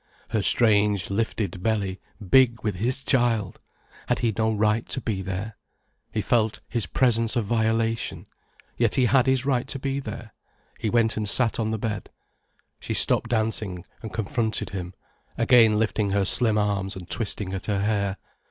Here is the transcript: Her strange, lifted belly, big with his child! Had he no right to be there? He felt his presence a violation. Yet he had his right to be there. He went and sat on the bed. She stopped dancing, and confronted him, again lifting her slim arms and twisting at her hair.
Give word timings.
Her 0.31 0.41
strange, 0.41 1.11
lifted 1.11 1.61
belly, 1.61 1.99
big 2.27 2.63
with 2.63 2.73
his 2.73 3.03
child! 3.03 3.59
Had 4.07 4.17
he 4.17 4.33
no 4.35 4.51
right 4.51 4.89
to 4.89 4.99
be 4.99 5.21
there? 5.21 5.57
He 6.11 6.21
felt 6.23 6.59
his 6.67 6.87
presence 6.87 7.35
a 7.35 7.43
violation. 7.43 8.25
Yet 8.75 8.95
he 8.95 9.05
had 9.05 9.27
his 9.27 9.45
right 9.45 9.67
to 9.67 9.77
be 9.77 9.99
there. 9.99 10.33
He 10.79 10.89
went 10.89 11.17
and 11.17 11.29
sat 11.29 11.59
on 11.59 11.69
the 11.69 11.77
bed. 11.77 12.09
She 12.79 12.95
stopped 12.95 13.29
dancing, 13.29 13.85
and 14.01 14.11
confronted 14.11 14.71
him, 14.71 14.95
again 15.37 15.77
lifting 15.77 16.09
her 16.09 16.25
slim 16.25 16.57
arms 16.57 16.95
and 16.95 17.07
twisting 17.07 17.53
at 17.53 17.67
her 17.67 17.81
hair. 17.81 18.17